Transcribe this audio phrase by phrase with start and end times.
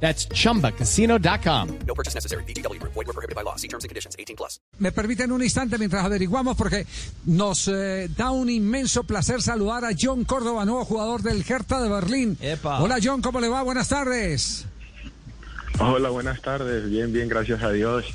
[0.00, 1.68] That's chumbacasino.com.
[1.86, 2.44] No purchase necessary.
[2.44, 2.80] BGW.
[2.82, 3.56] Void were prohibited by law.
[3.56, 4.14] See terms and conditions.
[4.18, 4.60] 18 plus.
[4.78, 6.86] Me permiten un instante mientras averiguamos porque
[7.24, 11.88] nos eh, da un inmenso placer saludar a John Córdoba, nuevo jugador del Hertha de
[11.88, 12.36] Berlín.
[12.40, 12.80] Epa.
[12.82, 13.62] Hola John, ¿cómo le va?
[13.62, 14.66] Buenas tardes.
[15.78, 16.88] Hola, buenas tardes.
[16.88, 18.06] Bien, bien, gracias a Dios.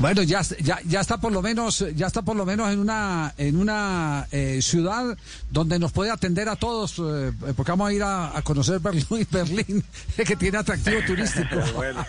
[0.00, 3.34] Bueno, ya, ya, ya está por lo menos, ya está por lo menos en una,
[3.36, 5.16] en una eh, ciudad
[5.50, 9.04] donde nos puede atender a todos, eh, porque vamos a ir a, a conocer Berlín,
[9.30, 9.84] Berlín,
[10.16, 11.56] que tiene atractivo turístico.
[11.74, 12.04] Bueno,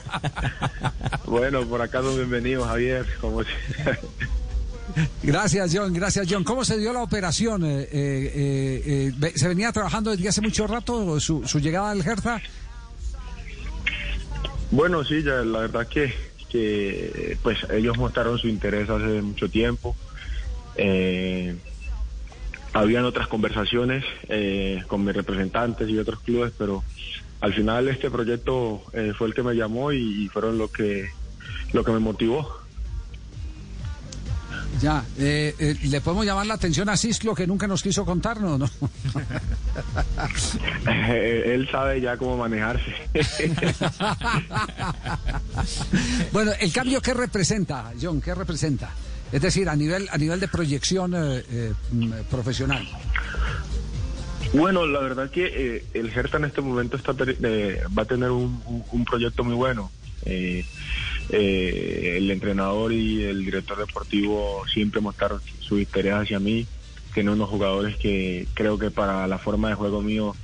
[1.26, 3.06] bueno, por acá son bienvenidos, Javier.
[3.20, 3.44] Como
[5.24, 5.94] Gracias, John.
[5.94, 6.44] Gracias, John.
[6.44, 7.64] ¿Cómo se dio la operación?
[7.66, 12.02] Eh, eh, eh, eh, ¿Se venía trabajando desde hace mucho rato su, su llegada al
[12.06, 12.42] Hertha?
[14.72, 16.14] Bueno, sí, ya la verdad que,
[16.52, 19.96] que pues ellos mostraron su interés hace mucho tiempo.
[20.76, 21.56] Eh,
[22.74, 26.84] habían otras conversaciones eh, con mis representantes y otros clubes, pero
[27.42, 31.10] al final este proyecto eh, fue el que me llamó y, fueron lo que
[31.74, 32.61] lo que me motivó.
[34.82, 35.04] Ya.
[35.18, 38.60] eh, eh, ¿Le podemos llamar la atención a Cislo que nunca nos quiso contarnos?
[38.60, 38.70] ¿no?
[40.88, 42.94] Eh, él sabe ya cómo manejarse.
[46.32, 48.92] bueno, el cambio qué representa, John, ¿qué representa?
[49.32, 51.74] Es decir, a nivel a nivel de proyección eh, eh,
[52.30, 52.86] profesional.
[54.54, 55.46] Bueno, la verdad que
[55.78, 59.44] eh, el Hertha en este momento está eh, va a tener un, un- un proyecto
[59.44, 59.92] muy bueno.
[60.26, 60.66] Eh,
[61.32, 66.68] eh, el entrenador y el director deportivo siempre mostraron su interés hacia mí.
[67.14, 70.36] Tiene unos jugadores que creo que para la forma de juego mío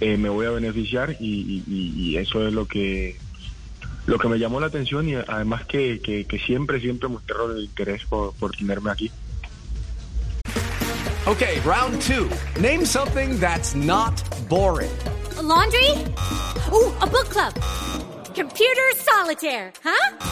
[0.00, 3.16] eh, me voy a beneficiar y, y- y- y eso es lo que
[4.06, 7.64] lo que me llamó la atención y además que, que- que siempre siempre mostraron el
[7.64, 9.10] interés por, por tenerme aquí.
[11.24, 12.28] Okay, round two.
[12.60, 14.12] Name something that's not
[14.48, 14.90] boring.
[15.38, 15.90] A laundry?
[16.72, 17.54] Ooh, a book club.
[18.34, 20.31] Computer solitaire, huh?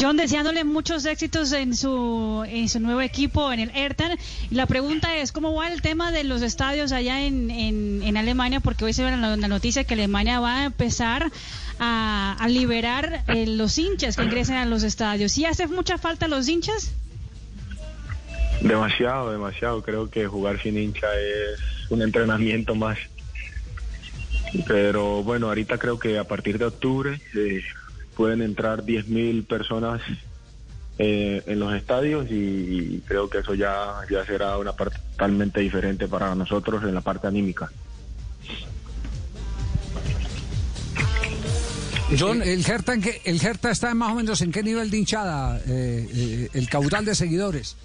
[0.00, 2.44] John, deseándole muchos éxitos en su,
[2.80, 4.18] nuevo equipo, en el Ertan.
[4.50, 8.60] La pregunta es, ¿cómo va el tema de los estadios allá en, Alemania?
[8.60, 11.30] Porque hoy se ve la, la noticia que Alemania va a empezar
[11.78, 15.32] a, a liberar eh, los hinchas que ingresen a los estadios.
[15.32, 16.92] ¿Sí hace mucha falta los hinchas?
[18.60, 19.82] Demasiado, demasiado.
[19.82, 22.98] Creo que jugar sin hincha es un entrenamiento más.
[24.66, 27.62] Pero bueno, ahorita creo que a partir de octubre eh,
[28.16, 30.00] pueden entrar 10.000 personas
[30.98, 36.08] eh, en los estadios y, creo que eso ya, ya será una parte totalmente diferente
[36.08, 37.70] para nosotros en la parte anímica.
[42.18, 42.94] John, el Hertha,
[43.24, 47.04] el Hertha está más o menos en qué nivel de hinchada, eh, eh, el caudal
[47.04, 47.76] de seguidores.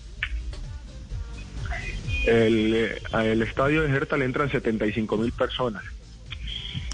[2.26, 5.84] El, eh, al estadio de Hertha le entran 75.000 personas.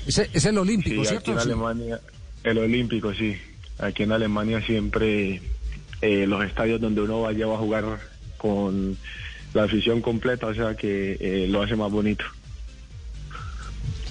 [0.06, 1.32] Es, es el Olímpico, Sí, aquí ¿cierto?
[1.32, 1.40] en.
[1.40, 2.00] Alemania,
[2.46, 3.38] el Olímpico, sí.
[3.80, 5.42] Aquí en Alemania siempre
[6.02, 8.00] eh, los estadios donde uno vaya va a jugar
[8.38, 8.98] con
[9.54, 12.24] la afición completa, o sea que eh, lo hace más bonito.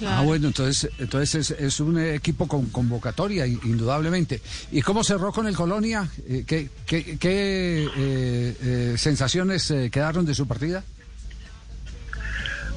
[0.05, 4.41] Ah, bueno, entonces, entonces es, es un equipo con convocatoria, indudablemente.
[4.71, 6.09] ¿Y cómo cerró con el Colonia?
[6.27, 10.83] Eh, ¿Qué, qué- qué, eh, eh, sensaciones eh, quedaron de su partida?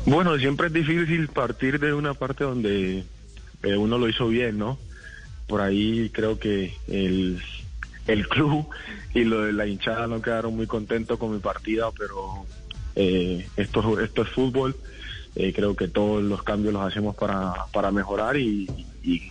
[0.06, 3.04] Bueno, siempre es difícil partir de una parte donde
[3.62, 4.78] eh, uno lo hizo bien, ¿no?
[5.48, 7.42] Por ahí creo que el,
[8.06, 8.68] el club
[9.14, 12.46] y lo de la hinchada no quedaron muy contentos con mi partida, pero
[12.94, 14.76] eh, esto, esto es fútbol.
[15.34, 18.68] Eh, creo que todos los cambios los hacemos para, para mejorar y,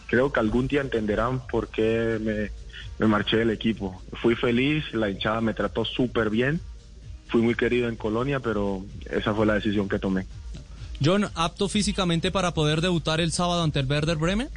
[0.08, 2.50] creo que algún día entenderán por qué me,
[2.98, 4.02] me marché del equipo.
[4.14, 6.60] Fui feliz, la hinchada me trató súper bien,
[7.28, 10.26] fui muy querido en Colonia, pero esa fue la decisión que tomé.
[11.04, 14.50] John, ¿apto físicamente para poder debutar el sábado ante el Werder Bremen?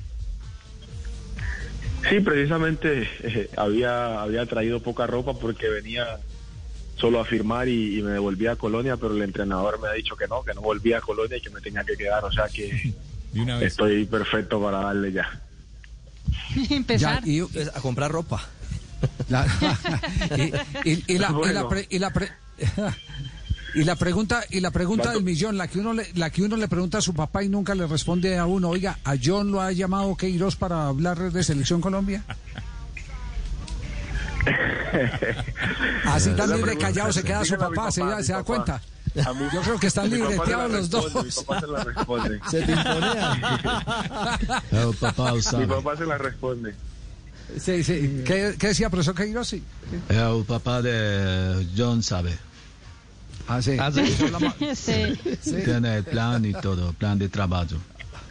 [2.08, 6.18] Sí, precisamente eh, había, había traído poca ropa porque venía
[6.96, 10.16] solo a firmar y, y me devolvía a Colonia, pero el entrenador me ha dicho
[10.16, 12.24] que no, que no volvía a Colonia y que me tenía que quedar.
[12.24, 12.94] O sea que
[13.32, 13.68] De una vez.
[13.72, 15.40] estoy perfecto para darle ya.
[16.70, 17.22] Empezar.
[17.24, 18.42] Ya, y, Pues, a comprar ropa.
[19.28, 19.46] la,
[20.84, 22.30] y, y- y la, y la pre- y la pre-
[23.74, 26.56] y la pregunta y la pregunta del millón, la que uno le, la que uno
[26.56, 29.60] le pregunta a su papá y nunca le responde a uno, oiga, ¿a John lo
[29.60, 32.24] ha llamado Queiroz para hablar de selección Colombia?
[36.06, 38.46] Así tan libre callado se queda su papá, se, papá, da- mi se da papá.
[38.46, 38.82] cuenta.
[39.28, 41.14] A mí- Yo creo que están libreteados los dos.
[41.24, 42.40] Mi papá se la responde.
[42.50, 42.78] Se te El
[45.00, 46.74] papá Mi papá se la responde.
[47.58, 48.22] Sí, sí.
[48.24, 49.48] ¿Qué, qué decía profesor Queiroz?
[49.48, 49.62] Sí.
[50.08, 52.38] El papá de John sabe.
[53.50, 53.76] Ah, sí.
[53.80, 53.90] Ah,
[54.76, 55.18] sí.
[55.42, 55.56] Sí.
[55.64, 57.76] Tiene el plan y todo, plan de trabajo.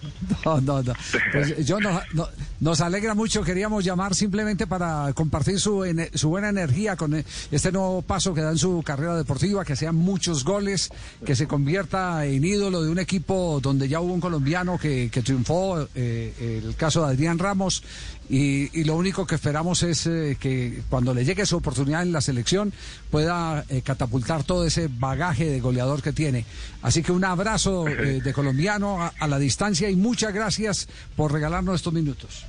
[0.46, 0.94] No, no, no.
[1.32, 2.28] Pues yo nos, no-
[2.60, 3.42] nos alegra mucho.
[3.44, 8.42] Queríamos llamar simplemente para compartir su, su buena energía con eh, este nuevo paso que
[8.42, 10.90] da en su carrera deportiva, que sean muchos goles,
[11.26, 15.22] que se convierta en ídolo de un equipo donde ya hubo un colombiano que, que
[15.22, 17.84] triunfó, eh, el caso de Adrián Ramos.
[18.32, 22.12] Y, y lo único que esperamos es eh, que cuando le llegue su oportunidad en
[22.12, 22.72] la selección
[23.10, 26.46] pueda eh, catapultar todo ese bagaje de goleador que tiene.
[26.84, 27.86] Así que un abrazo
[28.24, 32.46] de colombiano a, a la distancia y muchas gracias por regalarnos estos minutos.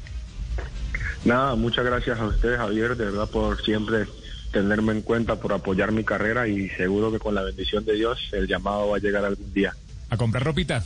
[1.25, 4.07] Nada, muchas gracias a usted, Javier, de verdad, por siempre
[4.53, 8.19] tenerme en cuenta, por apoyar mi carrera y seguro que con la bendición de Dios
[8.33, 9.75] el llamado va a llegar algún día.
[10.09, 10.83] A comprar ropita.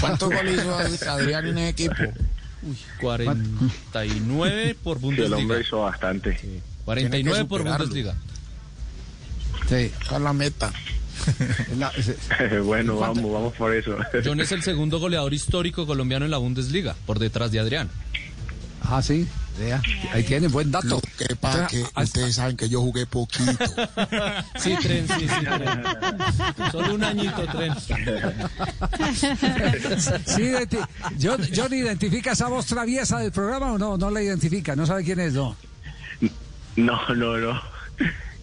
[0.00, 0.60] ¿Cuántos goles
[0.94, 1.94] hizo Adrián en ese equipo?
[3.00, 5.60] 49 por Sí, el hombre Bundesliga.
[5.60, 6.38] hizo bastante.
[6.84, 7.86] 49 Tiene que por superarlo.
[7.86, 8.14] Bundesliga.
[9.68, 9.92] Sí.
[10.14, 10.72] Es la meta.
[11.78, 11.92] La-
[12.62, 13.96] bueno, vamos, vamos por eso.
[14.24, 17.90] John es el segundo goleador histórico colombiano en la Bundesliga, por detrás de Adrián.
[18.82, 19.26] Ah, sí.
[20.12, 20.88] Ahí tiene buen dato.
[20.88, 23.52] Lo que pasa que ustedes saben que yo jugué poquito.
[24.58, 25.82] Sí, tren, sí, sí, tren.
[26.72, 27.72] Solo un añito, tren.
[30.26, 30.52] Sí,
[31.22, 33.96] John, John identifica esa voz traviesa del programa o no?
[33.96, 35.56] No la identifica, no sabe quién es, no.
[36.76, 37.62] No, no, no.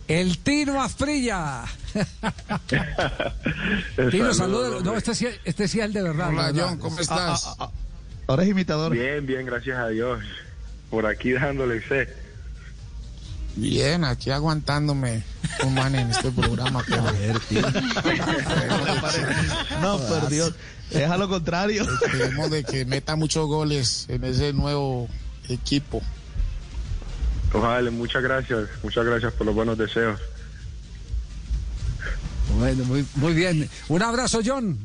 [0.07, 1.63] El Tino Asprilla.
[4.11, 4.83] Tino, Saludos.
[4.83, 6.29] No, este sí, este sí es el de verdad.
[6.29, 6.65] Hola, ¿verdad?
[6.69, 7.55] John, ¿cómo estás?
[8.27, 8.91] Ahora es imitador.
[8.91, 10.19] Bien, bien, gracias a Dios.
[10.89, 12.09] Por aquí dándole sé.
[13.55, 15.23] Bien, aquí aguantándome
[15.63, 16.83] un man en este programa.
[16.88, 17.03] pero
[19.81, 20.53] No, por Dios.
[20.89, 21.83] Es a lo contrario.
[21.83, 25.09] Esperemos de que meta muchos goles en ese nuevo
[25.49, 26.01] equipo.
[27.53, 28.69] Ojalá, muchas gracias.
[28.83, 30.19] Muchas gracias por los buenos deseos.
[32.57, 33.69] Bueno, muy, muy bien.
[33.89, 34.77] Un abrazo, John.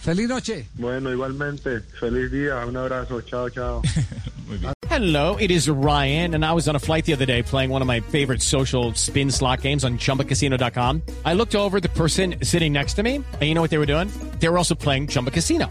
[0.00, 0.66] Feliz noche.
[0.74, 1.80] Bueno, igualmente.
[1.98, 2.64] Feliz día.
[2.66, 3.20] Un abrazo.
[3.22, 3.82] Chao, chao.
[4.88, 7.82] Hello, it is Ryan, and I was on a flight the other day playing one
[7.82, 11.02] of my favorite social spin slot games on chumbacasino.com.
[11.24, 13.78] I looked over at the person sitting next to me, and you know what they
[13.78, 14.10] were doing?
[14.38, 15.70] They were also playing Chumba Casino.